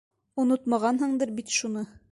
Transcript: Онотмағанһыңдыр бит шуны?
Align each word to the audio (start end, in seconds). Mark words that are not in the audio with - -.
Онотмағанһыңдыр 0.43 1.37
бит 1.41 1.59
шуны? 1.59 1.87